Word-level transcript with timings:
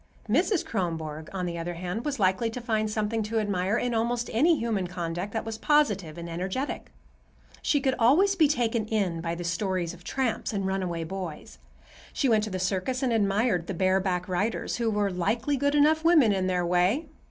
Mrs. 0.27 0.65
Kronborg, 0.65 1.29
on 1.31 1.45
the 1.45 1.59
other 1.59 1.75
hand, 1.75 2.05
was 2.05 2.19
likely 2.19 2.49
to 2.49 2.59
find 2.59 2.89
something 2.89 3.21
to 3.21 3.37
admire 3.39 3.77
in 3.77 3.93
almost 3.93 4.31
any 4.33 4.57
human 4.57 4.87
conduct 4.87 5.31
that 5.31 5.45
was 5.45 5.59
positive 5.59 6.17
and 6.17 6.27
energetic. 6.27 6.91
She 7.61 7.79
could 7.79 7.93
always 7.99 8.35
be 8.35 8.47
taken 8.47 8.87
in 8.87 9.21
by 9.21 9.35
the 9.35 9.43
stories 9.43 9.93
of 9.93 10.03
tramps 10.03 10.53
and 10.53 10.65
runaway 10.65 11.03
boys. 11.03 11.59
She 12.13 12.27
went 12.27 12.43
to 12.45 12.49
the 12.49 12.57
circus 12.57 13.03
and 13.03 13.13
admired 13.13 13.67
the 13.67 13.75
bareback 13.75 14.27
riders, 14.27 14.77
who 14.77 14.89
were 14.89 15.11
"likely 15.11 15.55
good 15.55 15.75
enough 15.75 16.03
women 16.03 16.33
in 16.33 16.47
their 16.47 16.65
way." 16.65 17.05